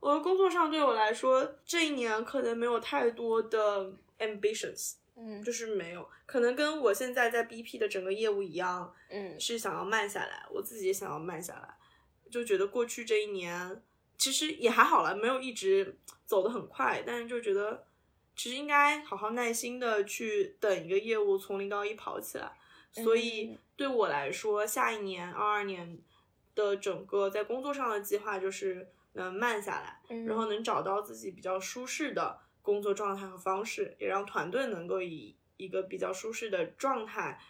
[0.00, 11.68] 我的工作上对我来说，这一年可能没有太多的 ambitions，嗯就是没有，可能跟我现在在 BP 的整个业务一样，嗯是想要慢下来，我自己也想要慢下来，
[12.32, 13.80] 就觉得过去这一年
[14.18, 17.86] 其实也还好了，没有一直走得很快，但是就觉得
[18.34, 22.50] 其实应该好好耐心的去等一个业务从零到一跑起来。
[22.90, 25.98] 所以嗯对我来说，下一年二二年
[26.54, 37.40] 的整个在工作上的计划就是能慢下来，嗯，然后能找到自己比较舒适的工作状态和方式，也让团队能够以一个比较舒适的状态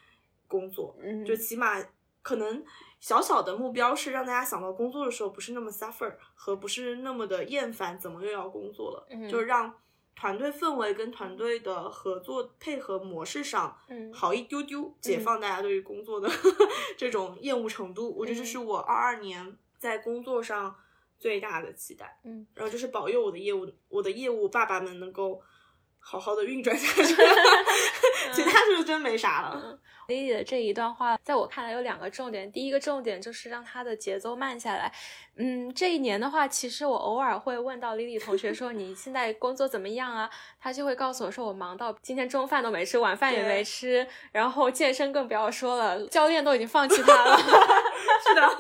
[0.46, 0.96] 工作。
[1.02, 1.84] 嗯就起码
[2.22, 2.64] 可能
[3.02, 9.06] 小小的目标是让大家想到工作的时候不是那么 suffer 和不是那么的厌烦，怎么又要工作了？
[9.10, 9.74] 嗯就是让
[10.14, 16.30] 团队氛围跟团队的合作配合模式上嗯好一丢丢，解放大家对于工作的
[16.96, 18.14] 这种厌恶程度。
[18.16, 20.76] 我觉得这是我二二年在工作上
[21.18, 22.20] 最大的期待。
[22.22, 25.42] 嗯，然后就是保佑我的业务，我的业务爸爸们能够
[26.02, 27.14] 好好的运转下去。
[28.32, 29.78] 其他就是真没啥了。
[30.08, 32.50] Lily 的这一段话，在我看来有两个重点。
[32.50, 34.92] 第一个重点就是让她的节奏慢下来。
[35.36, 40.28] 嗯，这一年的话，其实我偶尔会问到 Lily 同学说：“你现在工作怎么样啊？”
[40.60, 47.38] 她就会告诉我说：“我忙到今天中饭都没吃，晚饭也没吃，然后健身更不要说了，教练都已经放弃他了。
[48.26, 48.56] ”是的，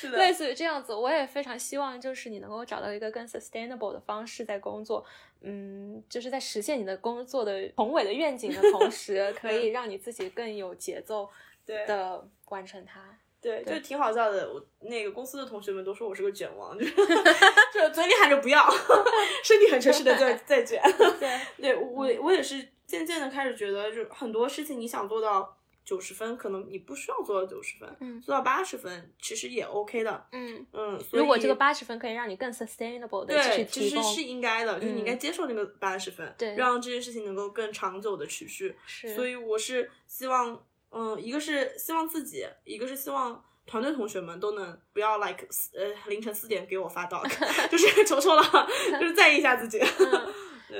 [0.00, 5.04] 是的，类似于这样子，我也非常希望就是你能够找到一个更 sustainable 的方式在工作，
[5.42, 11.28] 嗯，就是在实现你的工作的宏伟的愿景的同时， 可以让你自己更有节奏
[11.66, 13.18] 对的完成它。
[13.42, 14.52] 对，对就挺好笑的。
[14.52, 16.94] 我那个公司的同学们都说我是个卷王，就是
[17.72, 18.68] 就嘴里喊着不要，
[19.42, 20.78] 身体很诚实的在在卷。
[21.18, 30.26] 对，对我我也是渐渐的开始觉得，就很多事情你想做到九十分，可能你不需要做到九十分，嗯做到八十分其实也 OK 的。
[30.32, 38.76] 嗯，嗯，所以如果这个八十分可以让你更 sustainable 的对，其实是应该的，就是你应该嗯接受那个八十分，对让这件事情能够更长久的持续。
[38.86, 47.24] 是，所以我是希望，嗯，一个是希望自己，一个是希望团队同学们都能不要 like 呃凌晨四点给我发 doc，
[47.70, 48.42] 就是 求求了，
[49.00, 49.80] 就是在意一下自己。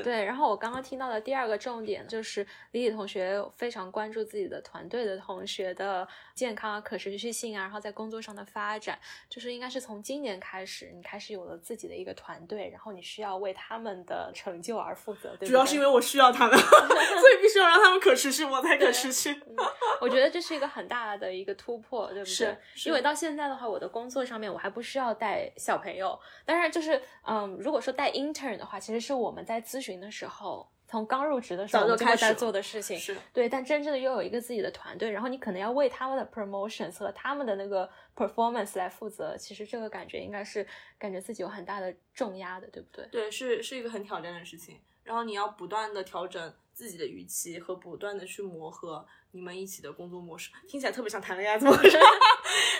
[0.02, 8.98] 对，然后我刚刚听到的第二个重点就是李李同学非常关注自己的团队的同学的健康啊、可持续性啊，然后在工作上的发展，
[9.28, 15.48] 就是应该是从今年开始，你开始有了自己的一个团队，然后你需要为他们的成就而负责，对对？
[15.48, 19.40] 主要是因为我需要他们， 所以必须要让他们可持续，我才可持续。
[20.00, 22.56] 我觉得这是一个很大的一个突破，对不对？
[22.86, 30.70] 因为到现在的话，我的工作上面我还不需要带小朋友，当然就是嗯，如果说带 intern 的话，其实是我们在咨询的时候。
[30.90, 40.66] 从刚入职的时候，就开始了做的事情，是对，但真正的又有一个自己的团队，然后你可能要为他们的 promotions 和他们的那个 performance 来负责，其实这个感觉应该是
[40.98, 43.06] 感觉自己有很大的重压的，对不对？
[43.06, 44.80] 对，是是一个很挑战的事情。
[45.04, 51.96] 然后你要不断的调整自己的预期和不断的去磨合你们一起的工作模式，听起来特别像谈恋爱，怎么回事？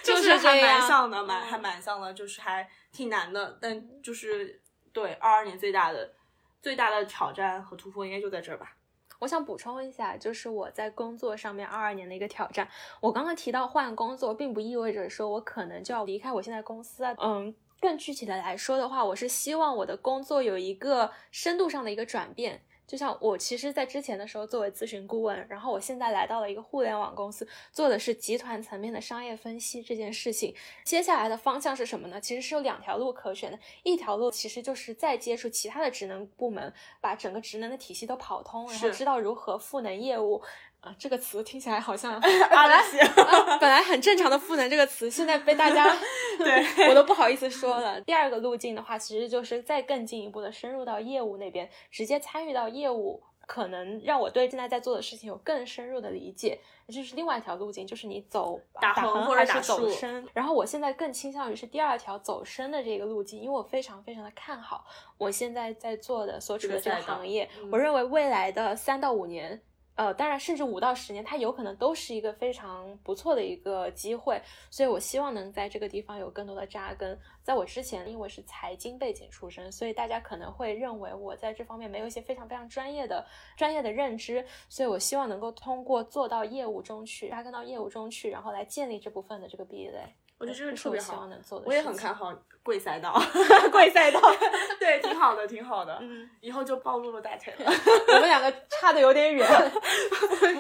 [0.03, 3.57] 就是是还蛮像的，蛮嗯还蛮像的，就是还挺难的。
[3.63, 4.61] 但就是
[4.93, 6.13] 对二二年最大的
[6.61, 8.77] 最大的挑战和突破应该就在这儿吧。
[9.19, 12.67] 我想补充一下，就是我在工作上面二二年的一个挑战。
[13.01, 17.05] 我刚刚提到换工作，并不意味着说我可能就要离开我现在公司。
[17.19, 22.63] 嗯，更具体的来说的话，我是希望我的工作有一个深度上的一个转变。
[22.91, 30.53] 就像我其实，在之前的时候作为咨询顾问，然后我现在来到了一个互联网公司，做的是集团层面的商业分析这件事情。
[30.83, 32.21] 接下来的方向是什么呢？
[32.21, 40.43] 其实是有两条路可选的，一条路其实就是再接触其他的职能部门，把整个职能的体系都跑通，然后知道如何赋能业务。
[40.81, 42.15] 啊、这个词听起来好像
[42.51, 45.85] 阿拉西，啊本来很正常的赋能这个词，现在被大家
[46.39, 48.01] 对 我都不好意思说了。
[48.01, 56.59] 第二个路径的话，其实就是再更进一步的深入到业务那边，直接参与到业务，可能让我对现在在做的事情有更深入的理解。
[56.89, 60.27] 这是另外一条路径，就是你走打横或者是走深。
[60.33, 64.87] 然后我现在更倾向于是第二条走深的这个路径，因为我非常非常的看好
[65.19, 69.61] 我现在在做的所处的这个行业，嗯我认为未来的三到五年。
[70.01, 74.41] 呃，当然，甚至五到十年，它有可能都是一个非常不错的一个机会。
[74.71, 77.19] 所以我希望能在这个地方有更多的扎根。
[77.43, 83.27] 在我之前，因为是财经背景出身，所以大家可能会认为我在这方面没有一些非常非常专业的
[83.59, 84.43] 专业的认知。
[84.71, 90.15] 所以我希望能够通过做到业务中去，扎根到业务中去，然后来建立这部分的这个壁垒。
[90.41, 91.29] 我觉得这个特别好，
[91.67, 93.13] 我也很看好贵赛道，
[93.71, 94.19] 贵赛道，
[94.81, 95.99] 对，挺好的，挺好的。
[96.01, 97.71] 嗯，以后就暴露了大腿了。
[98.09, 99.47] 我们两个差的有点远，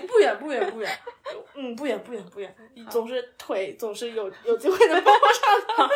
[0.07, 0.99] 不远，不远，不远。
[1.55, 2.55] 嗯，不远，不远，不远。
[2.91, 5.95] 总是腿总是有有机会能抱上的。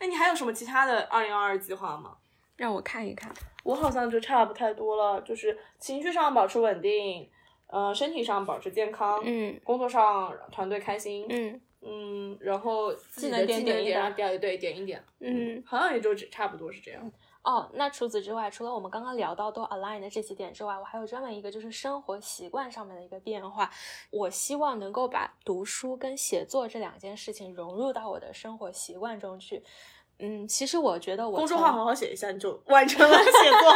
[0.00, 2.16] 那你还有什么其他的二零二二计划吗？
[2.56, 3.30] 让我看一看，
[3.64, 7.30] 我好像就差不太多了，就是情绪上保持稳定，
[7.66, 11.60] 呃，身体上保持健康，嗯，工作上团队开心，嗯。
[11.80, 17.12] 嗯，然后技能点点一点，对对点一点，嗯，好像也就只差不多是这样。
[17.42, 23.70] 哦，那除此之外，除了我们刚刚聊到都 align 的这几点之外，我还有专门一个就是生活习惯上面的一个变化。
[24.10, 29.62] 我希望能够把读书跟写作这两件事情融入到我的生活习惯中去。
[30.18, 33.72] 嗯，其实我觉得我公众号好好写一下，你就完成了写作。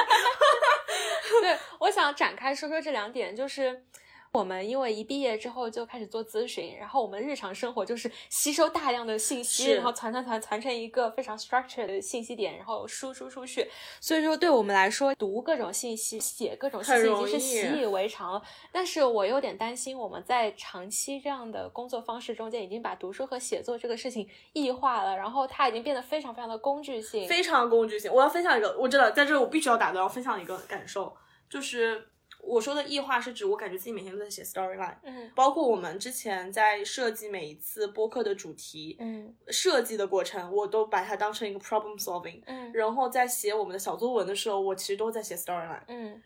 [1.41, 3.85] 对，我想展开说说这两点，就是。
[4.33, 13.71] 我们因为一毕业之后就开始做咨询，然后我们日常生活就是吸收大量的信息，然后传传传传成一个非常 structured 的信息点，然后输出出去。
[14.01, 18.42] 所以说，对我们来说，读各种信息、写各种信息已经是习以为常了。
[18.73, 28.11] 但是我有点担心，我们在长期这样的工作方式中间，已经把读书和写作这个事情异化了，然后它已经变得非常非常的工具性，非常工具性。
[28.11, 31.14] 我要分享一个，我真的在这我必须要打断，要分享一个感受，
[31.51, 32.09] 就是。
[32.43, 46.21] 我说的异化是指我感觉自己每天都在写 storyline，嗯，包括我们之前在设计每一次播客的主题，嗯，设计的过程我都把它当成一个 problem solving，嗯，然后在写我们的小作文的时候，我其实都在写 storyline，嗯，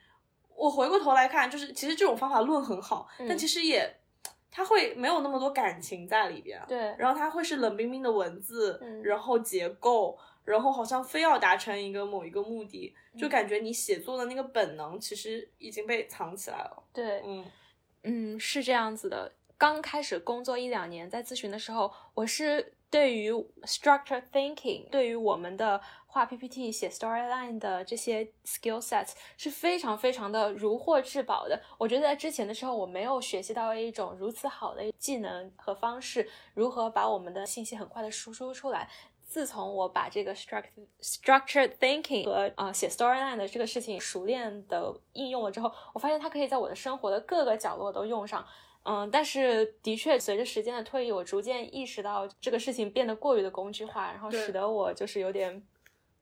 [0.56, 3.98] 我回过头来看，就是其实这种方法论很好，但其实也
[4.50, 10.18] 它会没有那么多感情在里边，对，然后它会是冷冰冰的文字，然后结构。
[10.46, 16.82] 然后好像非要达成一个某一个目的，就感觉你写作的那个本能其实已经被藏起来了。
[16.94, 17.44] 对，嗯
[18.04, 19.32] 嗯，是这样子的。
[19.58, 23.32] 刚开始工作一两年，在咨询的时候，我是对于
[23.62, 31.58] structure thinking，对于我们的画 PPT、写 storyline 的这些 skill sets 是非常非常的如获至宝的。
[31.78, 38.90] 我觉得在之前的时候，我没有学习到一种如此好的技能和方式，如何把我们的信息很快的输出出来。
[39.26, 48.46] 自从我把这个 structured structured thinking 和啊写 storyline 的这个事情熟练的应用了之后，我发现它可以在我的生活的各个角落都用上。
[48.84, 55.62] 嗯，但是的确随着时间的推移，我逐渐意识到这个事情变得过于的工具化，然后使得我就是有点。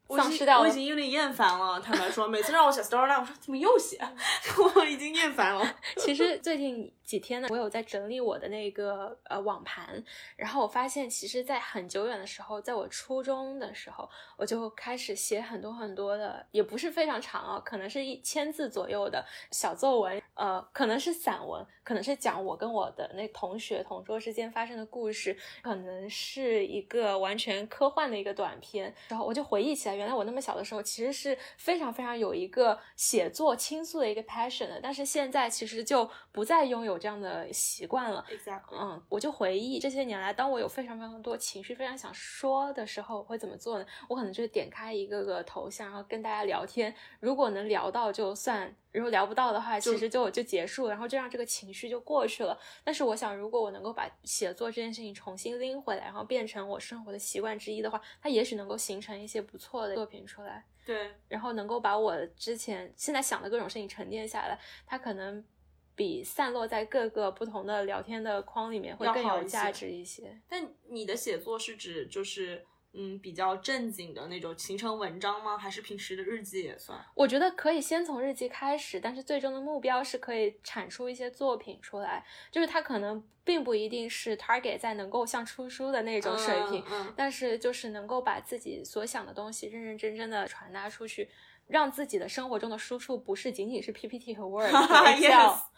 [0.08, 1.80] 丧失掉了，我已经有点厌烦了。
[1.80, 3.98] 坦白说，每次让我写 storyline，我说怎么又写？
[4.76, 5.76] 我已经厌烦了。
[5.96, 10.02] 其实最近几天呢，我有在整理我的那个呃网盘，
[10.36, 28.94] 然后我发现，其实，在很久远的时候，在我初中的时候，我就开始写很多很多的，也不是非常长啊，可能是一千字左右的小作文，呃，可能是散文，可能是讲我跟我的那同学同桌之间发生的故事，可能是一个完全科幻的一个短片。
[29.08, 29.93] 然后我就回忆起来。
[29.94, 38.24] 原来我那么小的时候，其实是非常非常有一个写作倾诉的一个 passion 的，但是现在其实就不再拥有这样的习惯了。
[38.72, 43.86] 嗯，我就回忆这些年来，当我有非常非常多情绪非常想说的时候，我会怎么做呢？
[44.08, 46.94] 我可能就是点开一个个头像，然后跟大家聊天。
[47.20, 52.58] 如果能聊到就算，如果聊不到的话，其实就就结束，然后就让这个情绪就过去了。
[52.82, 59.88] 但是我想，如果我能够把写作这件事情重新拎回来，然后变成我生活的习惯之一的话，它也许能够形成一些不错。
[59.88, 65.44] 的作品出来，对，然后能够把我之前现在想的各种事情沉淀下来，它可能
[65.96, 70.40] 比散落在各个不同的聊天的框里面会更有价值一些。
[70.48, 72.64] 但你的写作是指就是。
[72.96, 75.58] 嗯，比较正经的那种形成文章吗？
[75.58, 76.98] 还是平时的日记也算？
[77.14, 82.24] 我觉得可以先从日记开始，但是最终的目标是可以产出一些作品出来。
[82.50, 86.84] 就是它可能并不一定是 target 在能够像出书的那种水平，
[87.16, 91.28] 但是就是能够把自己所想的东西认认真真的传达出去。
[91.66, 94.70] 让自己的生活中的输出不是仅仅是 PPT 和 Word，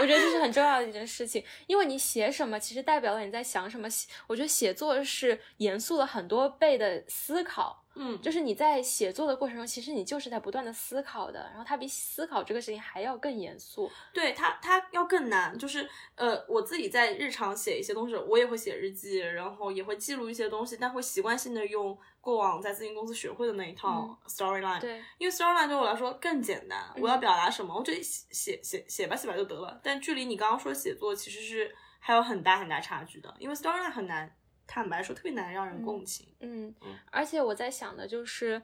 [0.00, 3.88] 我觉得这是很重要的一件事情，因为你写什么，其实代表了你在想什么。
[4.26, 7.84] 我觉得写作是严肃了很多倍的思考。
[8.00, 13.90] 嗯，就是你在写作的过程中，其实你就是在不断的思考的，然后它比思考这个事情还要更严肃。
[14.14, 15.58] 对它，它要更难。
[15.58, 24.80] 就是呃，我自己在日常写一些东西，我也会写日记，然后也会记录一些东西，但会习惯性的用过往在咨询公司学会的那一套 storyline。
[24.80, 29.80] 对，因为 storyline 对我来说更简单，我要表达什么，我就写写写写吧写吧就得了。
[29.82, 34.32] 但距离你刚刚说写作，其实是还有很大很大差距的，因为 storyline 很难。
[34.68, 36.28] 坦白说，特别难让人共情。
[36.40, 38.62] 嗯嗯，而且我在想的就是，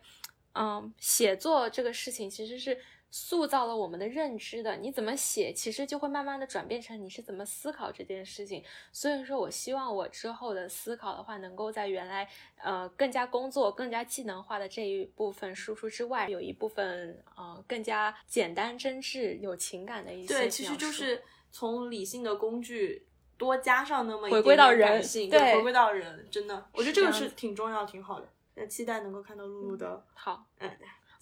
[0.52, 2.78] 嗯，写作这个事情其实是
[3.10, 4.76] 塑造了我们的认知的。
[4.76, 8.62] 你怎么写，其实就会慢慢的转变成你是怎么思考这件事情。
[8.92, 12.28] 所以说我希望我之后的思考的话，能够在原来
[12.62, 20.28] 呃更加工作、更加技能化的这一部分输出之外，有一部分呃更加简单、真挚、有情感的一些。
[20.28, 23.06] 对，其实就是从理性的工具。
[23.44, 28.26] 多加上那么回归到人性，对，回归到人，真的，我觉得这个是挺重要、挺好的。
[28.54, 30.70] 那期待能够看到露露的好，嗯，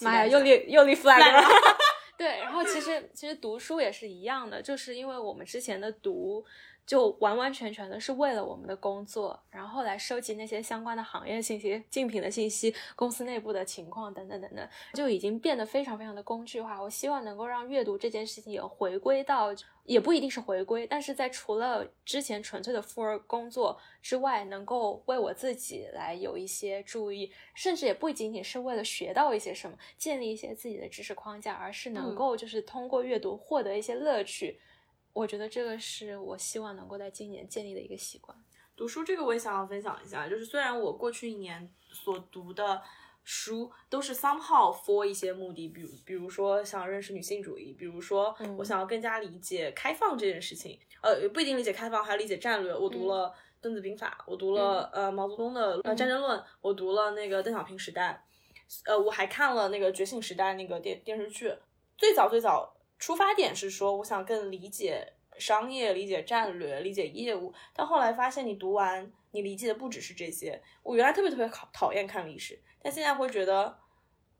[0.00, 1.42] 妈呀，又立又 立 flag 了。
[2.16, 6.44] 对，然后其实其实读书也是一样的，就是因为我们之前的读。
[6.84, 16.82] 就完完全全的是为了我们的工作，然后来收集那些相关的行业信息、竞品的信息、公司内部的情况等等等等，就已经变得非常非常的工具化。
[16.82, 19.54] 我希望能够让阅读这件事情也回归到，
[19.84, 34.60] 也不一定是回归，但是在除了之前纯粹的 for 工作之外，能够为我自己来有一些注意，甚至也不仅仅是为了学到一些什么，建立一些自己的知识框架，而是能够就是通过阅读获得一些乐趣。
[35.12, 38.36] 我觉得这个是我希望能够在今年建立的一个习惯。
[38.74, 42.82] 读书这个我也想要分享一下，就是虽然我过去一年所读的
[43.22, 52.74] 书都是 somehow for 一些目的，比如比如说想认识女性主义，比如说我想要更加理解开放这件事情，呃，不一定理解开放，还要理解战略。
[52.74, 53.28] 我读了
[53.60, 58.24] 《孙子兵法》，我读了呃毛泽东的《战争论》，我读了那个邓小平时代，
[58.86, 61.54] 呃，我还看了那个《觉醒时代》那个电电视剧，
[61.98, 62.74] 最早最早。
[63.02, 67.52] 出发点是说，我想更理解商业、理解战略、理解业务。
[67.74, 70.62] 但后来发现，你读完，你理解的不只是这些。
[70.84, 73.76] 我原来特别特别讨讨厌看历史，但现在会觉得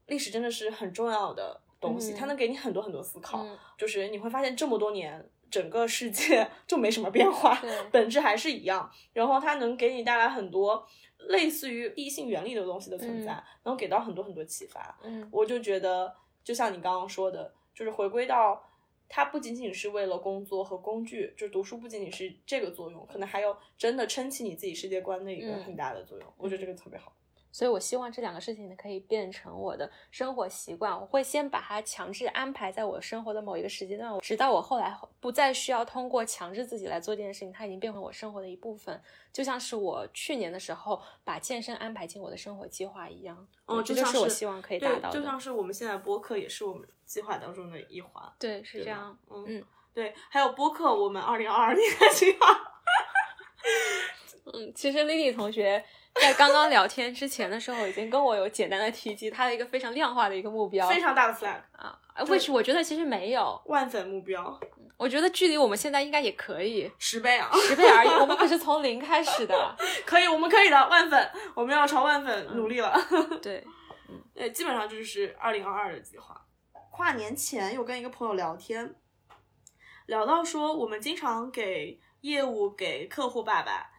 [0.06, 3.44] 历史真的是很重要的东西，它能给你很多很多思考。
[3.76, 7.60] 就是你会发现，这么多年，整个世界 就没什么变化，
[7.90, 8.88] 本质还是一样。
[9.12, 10.86] 然后它能给你带来很多
[11.18, 14.96] 类似于第一性原理的东西的存在，能给到很多很多启发。
[15.02, 17.52] 嗯，我就觉得，就像你刚刚说的。
[17.74, 18.62] 就是回归到，
[19.08, 26.32] 它不仅仅是为了工作和工具，就读书不仅仅是这个作用，可能还有真的撑起你自己世界观的一个很大的作用。
[26.36, 27.14] 我觉得这个特别好。
[27.52, 30.98] 所以，我希望这两个事情呢，可以变成我的生活习惯。
[30.98, 38.98] 我会先把它强制安排在我生活的某一个时间段，直到我后来不再需要通过强制自己来做这件事情，它已经变成我生活的一部分。
[39.30, 43.46] 就像是我去年的时候把健身安排进我的生活计划一样。
[43.66, 45.18] 哦，这就是我希望可以达到的。
[45.18, 48.32] 就像是我们现在播客也是我们计划当中的一环。
[48.38, 49.14] 对，是这样。
[49.30, 52.46] 嗯嗯，对，还有播客，我们二零二二年的计划。
[54.54, 55.84] 嗯，其实 Lily 同学。
[56.20, 61.98] 在刚刚聊天之前的时候，已经跟我有简单的提及他的一个非常量化的一个目标，非常大的 flag 啊。
[62.26, 64.60] which 我觉得其实没有万粉目标，
[64.98, 68.08] 我觉得距离我们现在应该也可以十倍啊，十倍而已。
[68.08, 72.94] 我们可是从零开始的， 可以，我们可以的，万粉，我们要朝万粉努力了。
[73.42, 73.64] 对，
[74.10, 76.38] 嗯，对，基本上就是二零二二的计划。
[76.90, 78.94] 跨年前有跟一个朋友聊天，
[80.06, 83.91] 聊到说我们经常给业务给客户爸爸。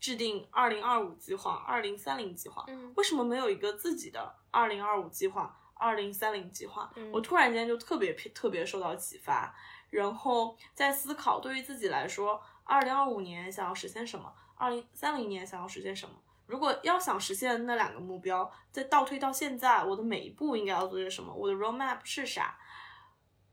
[0.00, 6.90] 制定二零二五计划、二零三零计划，嗯，为什么没有一个自己的二零二五计划、二零三零计划？
[7.12, 9.54] 我突然间就特别特别受到启发，
[9.90, 14.32] 然后在思考，对于自己来说，二零二五年想要实现什么？
[14.56, 16.14] 二零三零年想要实现什么？
[16.46, 21.32] 如果要想实现那两个目标，再倒推到现在，我的每一步应该要做些什么？
[21.32, 22.58] 我的 roadmap 是啥？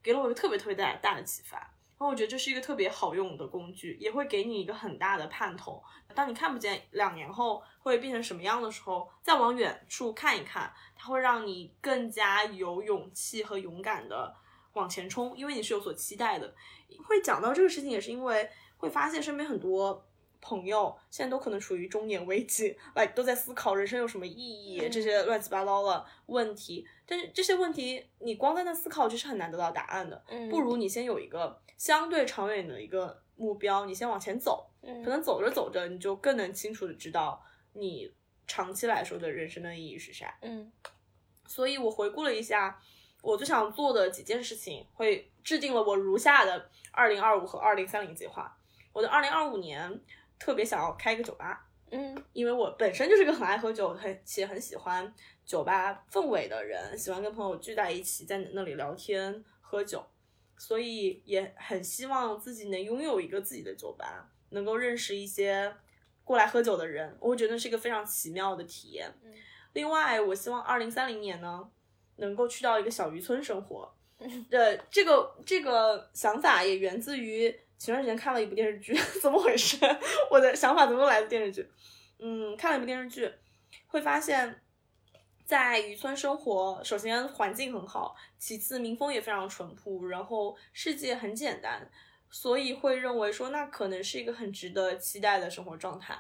[0.02, 1.74] 给了我一个特别特别大大的启发。
[2.00, 5.84] 然后我觉得这是一个特别好用的工具，也会给你一个很大的盼头。
[6.14, 14.32] 当你看不见两年后会变成什么样的时候，再往远处看一看，它会让你更加有勇气和勇敢的
[14.74, 16.54] 往前冲，因为你是有所期待的。
[17.04, 20.06] 会讲到这个事情，也是因为会发现身边很多
[20.40, 26.88] 朋友现在都可能处于中年危机，哎都在思考人生有什么意义这些乱七八糟的问题。
[27.08, 30.24] 但是这些问题你光在那思考，其实很难得到答案的。
[30.52, 31.60] 不如你先有一个。
[31.78, 37.42] 相对长远的一个目标，你先往前走，可能走着走着，你就更能清楚的知道
[37.74, 38.12] 你
[38.48, 40.38] 长期来说的人生的意义是啥。
[40.42, 40.72] 嗯，
[41.46, 42.82] 所以我回顾了一下
[43.22, 48.58] 我最想做的几件事情，会制定了我如下的二零二五和二零三零计划。
[48.92, 50.02] 我的二零二五年
[50.40, 55.14] 特别想要开一个酒吧，嗯，因为我本身就是个很爱喝酒、很且很喜欢
[55.46, 60.04] 酒吧氛围的人，喜欢跟朋友聚在一起，在那里聊天喝酒，
[60.58, 65.74] 所以也很希望自己能拥有一个自己的酒吧，能够认识一些
[66.24, 69.14] 过来喝酒的人，我觉得是一个非常奇妙的体验。
[69.24, 69.34] 嗯
[69.74, 71.70] 另外，我希望二零三零年呢，
[72.16, 73.94] 能够去到一个小渔村生活。
[74.50, 77.48] 呃，这个这个想法也源自于
[77.78, 79.78] 前段时间看了一部电视剧， 怎么回事？
[80.32, 81.70] 我的想法怎么来的电视剧？
[82.18, 83.32] 嗯，看了一部电视剧，
[83.86, 84.60] 会发现，
[85.48, 91.90] 在渔村生活，首先环境很好，其次民风也非常淳朴，然后世界很简单，
[92.30, 96.20] 所以会认为说那可能是一个很值得期待的生活状态，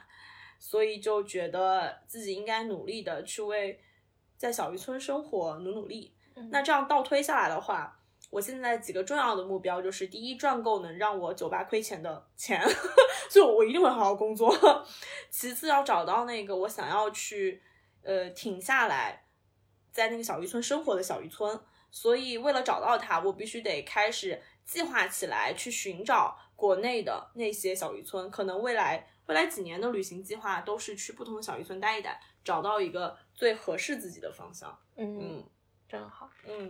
[0.57, 3.77] 所以就觉得自己应该努力的去为
[4.37, 6.13] 在小渔村生活努努力。
[6.49, 7.99] 那这样倒推下来的话，
[8.29, 12.63] 我现在几个重要的目标就是：第一，赚够能让我酒吧亏钱的钱，
[13.29, 14.49] 就我一定会好好工作；
[15.29, 17.61] 其次，要找到那个我想要去
[18.07, 19.27] 呃停下来
[19.91, 21.59] 在那个小渔村生活的小渔村。
[21.91, 28.29] 所以，为了找到它，我必须得开始计划起来，去寻找国内的那些小渔村。
[28.29, 34.77] 可能未来未来几年的旅行计划都是去不同的小渔村待一待，找到一个最合适自己的方向。
[34.95, 35.49] 嗯，嗯。
[35.87, 36.29] 真好。
[36.45, 36.69] 嗯，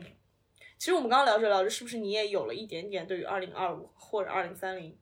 [0.77, 4.97] 其实我们刚刚聊着聊着，是不是你也有了一点点对于二零二五或者二零三零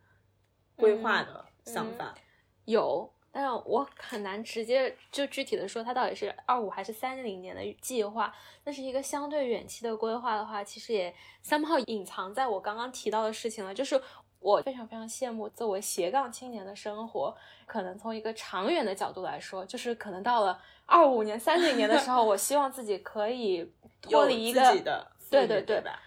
[0.77, 2.15] 规划的想法？
[2.63, 8.33] 有，但是我很难直接就具体的说它到底是二五还是三零年的计划。
[8.63, 14.01] 那是一个相对远期的规划的话，其实也三炮隐藏在我刚刚提到的事情了，就是
[14.39, 17.35] 我非常非常羡慕作为斜杠青年的生活。
[17.65, 23.69] 可能从一个长远的角度来说，就是可能到了二五年、三零年的时候， 我希望自己可以
[24.01, 25.99] 脱离一个自己的对对对对吧？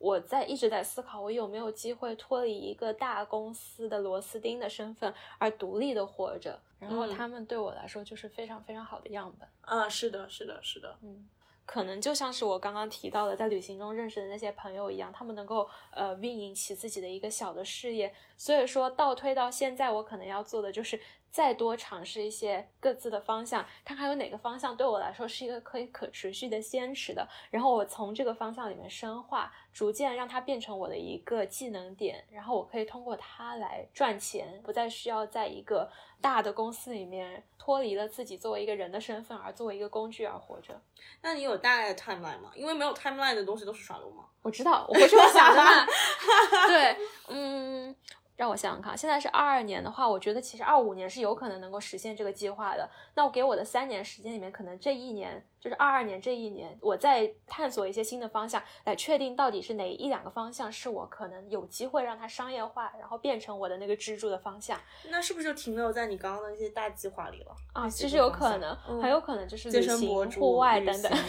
[0.00, 6.58] 我在一直在思考，我有没有机会脱离一个大公司的螺丝钉的身份，而独立的活着。
[6.78, 9.46] 然后嗯他们对我来说就是非常非常好的样本。
[9.60, 11.28] 啊，是的，是的，是的，嗯，
[11.66, 18.14] 可能就像是我刚刚提到的，在旅行中认识的那些朋友一样，他们能够呃运营起自己的一个小的事业。
[18.38, 20.98] 所以说倒推到现在，我可能要做的就是
[21.30, 40.80] 再多尝试一些各自的方向，看看有哪个方向对我来说是一个可以可持续的坚持的，然后我从这个方向里面深化，逐渐让它变成我的一个技能点，然后我可以通过它来赚钱，不再需要在一个大的公司里面脱离了自己作为一个人的身份，而作为一个工具而活着。
[41.22, 42.50] 那你有大概的 timeline 吗？
[42.54, 44.26] 因为没有 timeline 的东西都是耍流氓。
[44.42, 45.86] 我知道，我回去会想着呢。
[46.66, 46.96] 对，
[47.28, 47.94] 嗯，
[48.40, 52.88] 让我想想看，现在是二二年的话，我觉得其实二五年是有可能能够实现这个计划的。
[53.14, 64.80] 那我给我的三年时间里面，可能这一年就是二二年这一年，我在探索一些新的方向，来确定到底是哪一两个方向是我可能有机会让它商业化，然后变成我的那个支柱的方向
[65.10, 67.54] 那是不是就停留在你刚刚的那些大计划里了？
[67.74, 67.88] 啊。
[67.88, 71.12] 其实有可能，嗯很有可能就是健旅行、身博主、户外旅等等。
[71.14, 71.26] 行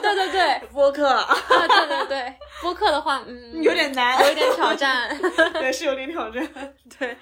[0.00, 1.34] 对对对， 播客啊，
[1.68, 5.10] 对对对，播客的话，嗯， 有点难，有点挑战。
[5.52, 6.46] 对，是有点挑战。
[6.98, 7.16] 对，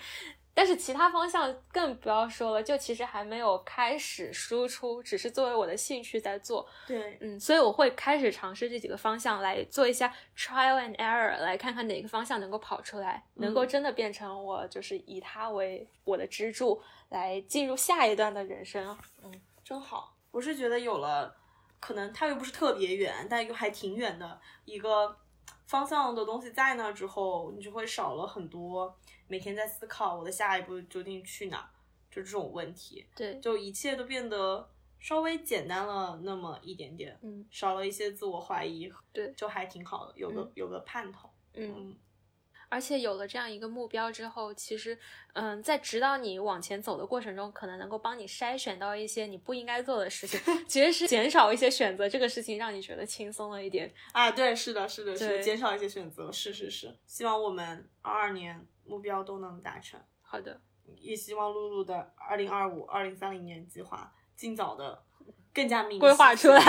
[0.54, 6.64] 但是其他方向更不要说了，就其实还没有开始输出，只是作为我的兴趣在做。
[6.86, 18.96] 对，嗯，所以我会开始尝试这几个方向来做一下 trial and error，来看看哪个方向能够跑出来，能够嗯真的变成我就是以它为我的支柱，来进入下一段的人生。
[19.24, 19.32] 嗯，
[19.64, 20.14] 真好。
[20.30, 21.34] 我是觉得有了，
[21.80, 25.16] 可能它又不是特别远，但又还挺远的一个
[25.66, 28.96] 方向的东西在那之后，你就会少了很多
[29.34, 31.68] 每天在思考我的下一步究竟去哪，
[32.08, 34.70] 就这种问题，对，就一切都变得
[35.00, 41.74] 稍微简单了那么一点点，嗯，少了一些自我怀疑，对就还挺好的，有个、嗯有个盼头，嗯。
[41.76, 41.96] 嗯。
[42.70, 44.98] 而且有了这样一个目标之后，其实，
[45.34, 53.92] 嗯，在指导你往前走的过程中，可能能够帮你筛选到一些你不应该做的事情， 其实是减少一些选择，这个事情让你觉得轻松了一点。
[54.10, 60.00] 啊，对，是的，是的，是的，减少一些选择，是是是，希望我们二二年目标都能达成。
[60.22, 60.60] 好的，
[60.98, 65.02] 也希望露露的二零二五、二零三零年计划尽早的
[65.52, 66.60] 更加明规划出来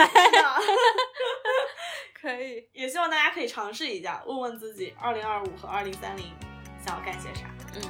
[2.14, 6.26] 可以，也希望大家可以尝试一下，问问自己二零二五和二零三零
[6.84, 7.50] 想要干些啥。
[7.76, 7.82] 嗯，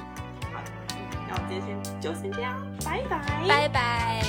[0.52, 0.96] 好的，嗯，
[1.28, 4.22] 那我们今天先就先这样，拜拜，拜拜。